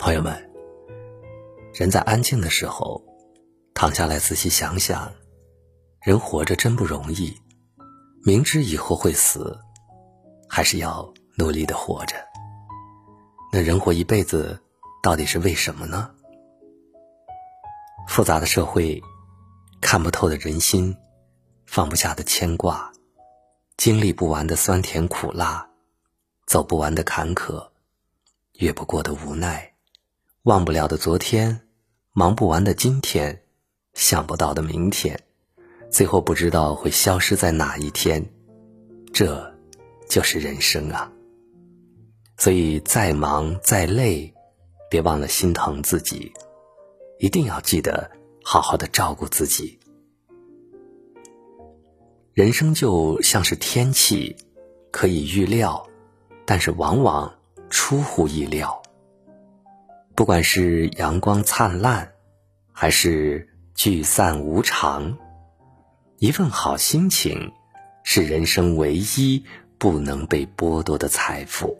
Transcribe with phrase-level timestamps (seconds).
[0.00, 0.50] 朋友们，
[1.74, 3.04] 人在安静的时候，
[3.74, 5.12] 躺下来仔细想想，
[6.00, 7.38] 人活着真不容易。
[8.24, 9.60] 明知以后会死，
[10.48, 12.16] 还是要努力的活着。
[13.52, 14.58] 那人活一辈子，
[15.02, 16.10] 到底是为什么呢？
[18.08, 19.02] 复杂的社会，
[19.82, 20.96] 看不透的人心，
[21.66, 22.90] 放不下的牵挂，
[23.76, 25.68] 经历不完的酸甜苦辣，
[26.46, 27.68] 走不完的坎坷，
[28.54, 29.69] 越不过的无奈，
[30.44, 31.60] 忘不了的昨天，
[32.12, 33.42] 忙不完的今天，
[33.92, 35.20] 想不到的明天，
[35.90, 38.26] 最后不知道会消失在哪一天，
[39.12, 39.54] 这，
[40.08, 41.12] 就是人生啊。
[42.38, 44.32] 所以再忙再累，
[44.88, 46.32] 别忘了心疼自己。
[47.18, 48.10] 一定要记得
[48.42, 49.78] 好好的照顾自己。
[52.32, 54.34] 人生就像是天气，
[54.90, 55.86] 可以预料，
[56.46, 57.30] 但是往往
[57.68, 58.79] 出乎意料。
[60.14, 62.12] 不管是阳光灿烂，
[62.72, 65.16] 还是聚散无常，
[66.18, 67.52] 一份好心情，
[68.04, 69.44] 是人生唯一
[69.78, 71.78] 不能被剥夺的财富。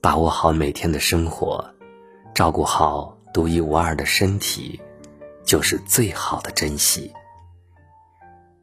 [0.00, 1.74] 把握好每天的生活，
[2.34, 3.14] 照顾好。
[3.34, 4.80] 独一无二的身体，
[5.44, 7.12] 就是最好的珍惜。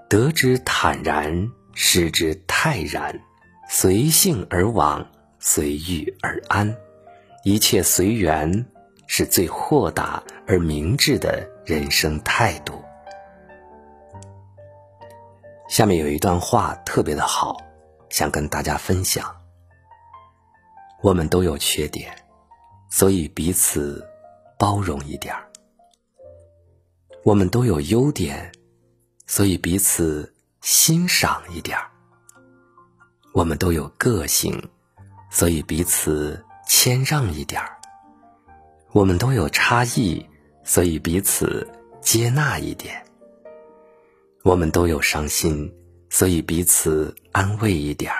[0.09, 3.21] 得之坦然，失之泰然，
[3.69, 5.05] 随性而往，
[5.37, 6.75] 随遇而安，
[7.43, 8.65] 一切随缘，
[9.07, 12.83] 是最豁达而明智的人生态度。
[15.69, 17.57] 下面有一段话特别的好，
[18.09, 19.35] 想跟大家分享。
[21.01, 22.13] 我们都有缺点，
[22.89, 24.07] 所以彼此。
[24.55, 25.49] 包容一点儿，
[27.25, 28.49] 我们都有优点，
[29.25, 31.83] 所以彼此欣赏一点儿；
[33.33, 34.69] 我们都有个性，
[35.29, 37.67] 所以彼此谦让一点儿；
[38.91, 40.25] 我们都有差异，
[40.63, 41.67] 所以彼此
[42.01, 42.93] 接纳一点；
[44.43, 45.71] 我们都有伤心，
[46.09, 48.17] 所以彼此安慰一点儿；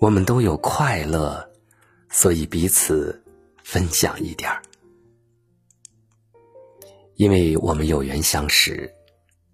[0.00, 1.50] 我们都有快乐，
[2.08, 3.22] 所以彼此
[3.62, 4.62] 分享一点儿。
[7.16, 8.90] 因为我们有缘相识，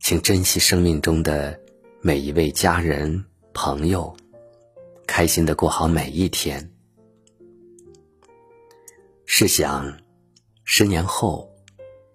[0.01, 1.59] 请珍惜生命中的
[2.01, 4.17] 每一位家人朋友，
[5.07, 6.71] 开心的过好每一天。
[9.29, 9.93] 试想，
[10.65, 11.51] 十年后，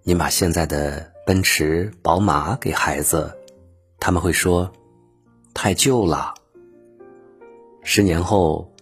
[0.02, 3.32] 您把现在的奔驰、宝马给孩子，
[4.00, 4.72] 他们会说
[5.54, 6.34] 太旧了；
[7.84, 8.74] 十年后，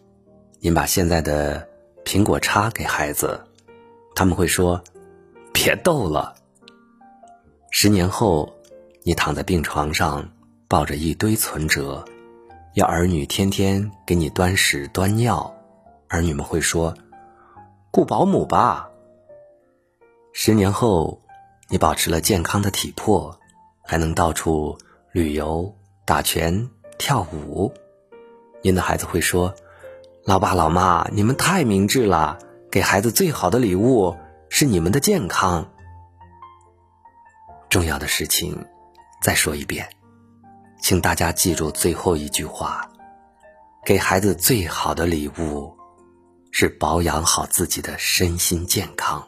[0.60, 1.68] 您把现在的
[2.06, 3.44] 苹果叉给孩子，
[4.16, 4.82] 他们会说
[5.52, 6.34] 别逗了。
[7.72, 8.48] 十年后，
[9.04, 10.26] 你躺在病床上，
[10.68, 12.06] 抱着一堆存折，
[12.76, 15.52] 要儿女天天给你端屎端尿，
[16.08, 16.96] 儿女们会说
[17.92, 18.90] ：“雇保姆吧。”
[20.34, 21.22] 十年后，
[21.68, 23.40] 你保持了健康的体魄，
[23.84, 24.78] 还能到处
[25.12, 27.74] 旅游、打拳、跳舞，
[28.62, 29.54] 您的孩子会说
[30.24, 32.38] ：“老爸老妈，你们太明智了，
[32.72, 34.16] 给孩子最好的礼物
[34.50, 35.72] 是你们的健康。”
[37.70, 38.66] 重要的事情，
[39.22, 39.90] 再说一遍，
[40.82, 42.90] 请大家记住最后一句话：
[43.86, 45.76] 给孩子最好的礼物，
[46.52, 49.28] 是保养好自己的身心健康。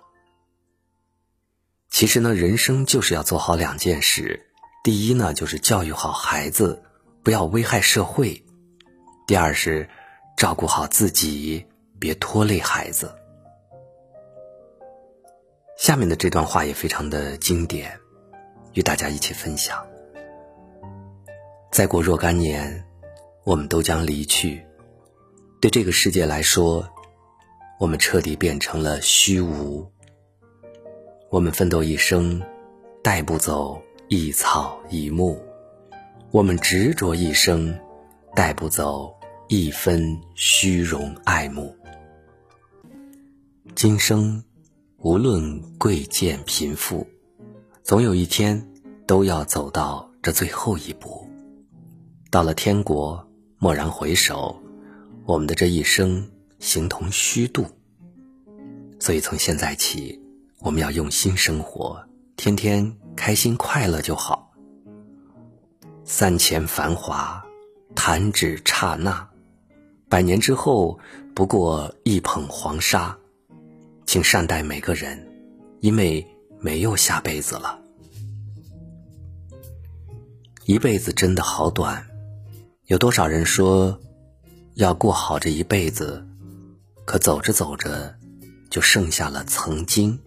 [1.90, 4.48] 其实呢，人生就是要做好两件事：
[4.84, 6.84] 第一呢，就是教育好孩子，
[7.24, 8.44] 不要危害社会；
[9.28, 9.90] 第二是
[10.38, 11.66] 照顾好自己，
[12.00, 13.14] 别拖累孩子。
[15.78, 17.98] 下面的这段话也非常的经典。
[18.74, 19.86] 与大家一起分享。
[21.74, 22.86] 再过若干年，
[23.44, 24.66] 我们都将离去。
[25.60, 26.88] 对这个世界来说，
[27.82, 29.92] 我们彻底变成了虚无。
[31.32, 32.40] 我们奋斗一生，
[33.02, 35.36] 带不走一草一木；
[36.30, 37.76] 我们执着一生，
[38.36, 39.12] 带不走
[39.48, 41.76] 一分虚荣爱慕。
[43.74, 44.44] 今生，
[44.98, 47.08] 无论贵贱贫富。
[47.82, 48.64] 总有一天，
[49.08, 51.28] 都要走到这最后一步。
[52.30, 53.28] 到了天国，
[53.58, 54.62] 蓦然回首，
[55.26, 56.30] 我们的这一生
[56.60, 57.66] 形同虚度。
[59.02, 60.18] 所以从现在起，
[60.60, 62.02] 我们要用心生活，
[62.38, 64.50] 天天开心快乐就好。
[66.06, 67.44] 三千繁华，
[67.94, 69.28] 弹指刹那；
[70.08, 70.98] 百年之后，
[71.36, 73.18] 不过一捧黄沙。
[74.06, 75.28] 请善待每个人，
[75.82, 76.26] 因为。
[76.64, 77.80] 没有下辈子了，
[80.66, 82.06] 一辈子真的好短。
[82.86, 84.00] 有多少人说
[84.76, 86.24] 要过好这一辈子，
[87.04, 88.16] 可走着走着
[88.72, 90.18] 就剩下了曾经。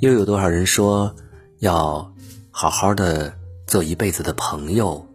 [0.00, 1.14] 又有多少人说
[1.58, 2.14] 要
[2.50, 3.36] 好好的
[3.66, 5.06] 做一辈子的朋友，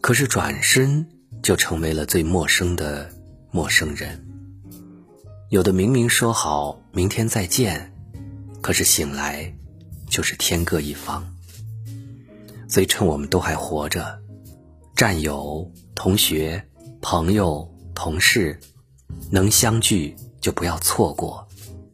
[0.00, 1.06] 可是转身
[1.42, 3.10] 就成为了最陌生的
[3.50, 4.26] 陌生人。
[5.50, 7.92] 有的明明说好明天再见，
[8.60, 9.54] 可是醒来
[10.08, 11.22] 就是天各一方。
[12.68, 14.20] 所以趁我们都还活着，
[14.96, 16.66] 战友、同学、
[17.00, 18.58] 朋友、同事，
[19.30, 21.48] 能相聚就不要错过，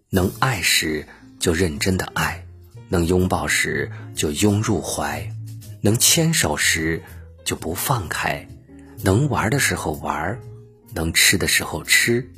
[0.09, 1.07] 能爱时
[1.39, 2.45] 就认真的爱，
[2.89, 5.33] 能拥抱时就拥入怀，
[5.81, 7.01] 能牵手时
[7.45, 8.49] 就不放开，
[9.05, 10.37] 能玩的时候玩，
[10.93, 12.29] 能吃的时候吃。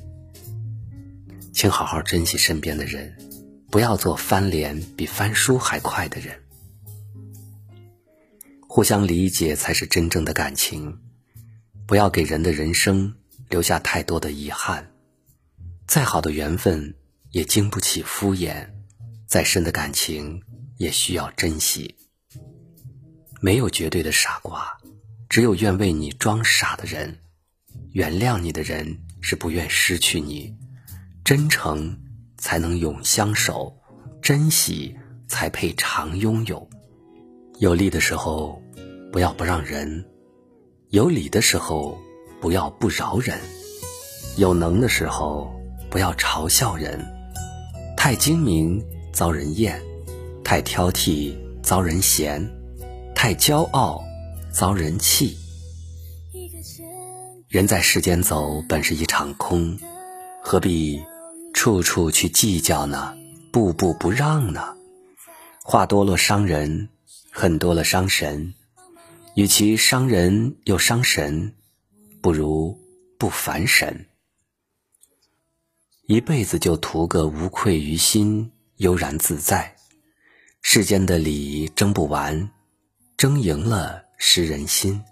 [1.54, 3.16] 请好好珍惜身边的人，
[3.70, 6.42] 不要做翻脸比翻书还快的人。
[8.68, 10.98] 互相理解才是真正的感情，
[11.86, 13.14] 不要给人的人生
[13.48, 14.91] 留下太多的遗憾。
[15.92, 16.94] 再好的缘分
[17.32, 18.66] 也经不起敷衍，
[19.26, 20.42] 再深的感情
[20.78, 21.94] 也需要珍惜。
[23.42, 24.66] 没有绝对的傻瓜，
[25.28, 27.18] 只有愿为你装傻的人。
[27.90, 30.56] 原谅你的人是不愿失去你。
[31.22, 31.94] 真诚
[32.38, 33.78] 才能永相守，
[34.22, 34.96] 珍惜
[35.28, 36.66] 才配常拥有。
[37.58, 38.62] 有利的时候，
[39.12, 40.02] 不要不让人；
[40.88, 42.00] 有理的时候，
[42.40, 43.36] 不要不饶人；
[44.38, 45.54] 有能的时候，
[45.92, 46.98] 不要嘲笑人。
[47.98, 49.78] 太精明遭人厌，
[50.42, 52.50] 太挑剔遭人嫌，
[53.14, 54.02] 太骄傲
[54.50, 55.36] 遭人气。
[57.46, 59.78] 人在世间走，本是一场空，
[60.42, 61.02] 何必？
[61.52, 63.14] 处处去计较呢，
[63.52, 64.74] 步步不让呢，
[65.62, 66.88] 话多了伤人，
[67.30, 68.54] 恨多了伤神。
[69.34, 71.54] 与其伤人又伤神，
[72.22, 72.78] 不如
[73.18, 74.06] 不烦神。
[76.12, 79.74] 一辈子就图个无愧于心，悠然自在。
[80.60, 82.50] 世间的理争不完，
[83.16, 85.02] 争赢了失人心。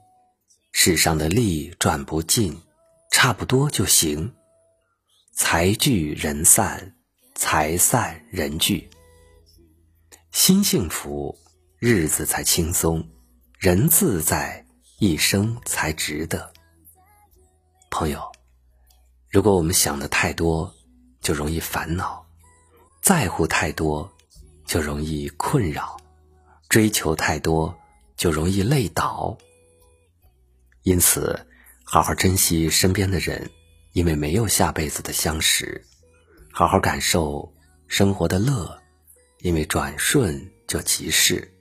[0.73, 2.55] 世上的利赚不尽，
[3.11, 4.31] 差不多就行。
[5.33, 6.95] 财聚人散，
[7.35, 8.87] 财散人聚。
[10.33, 11.35] 心幸福，
[11.79, 13.03] 日子才轻松；
[13.59, 14.63] 人自在，
[14.99, 16.53] 一生才值得。
[17.91, 18.21] 朋友，
[19.31, 20.71] 如果我们想的太多，
[21.21, 22.25] 就容易烦恼；
[23.01, 24.11] 在乎太多，
[24.67, 25.97] 就容易困扰；
[26.69, 27.79] 追求太多，
[28.17, 29.37] 就容易累倒。
[30.83, 31.47] 因此，
[31.85, 33.51] 好好珍惜身边的人。
[33.93, 35.85] 因为没有下辈子的相识，
[36.53, 37.53] 好好感受
[37.89, 38.79] 生活的乐；
[39.41, 41.53] 因为转瞬就即逝，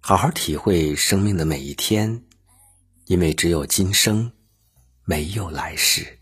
[0.00, 2.20] 好好体会生命的每一天；
[3.04, 4.32] 因为只有今生，
[5.04, 6.17] 没有来世。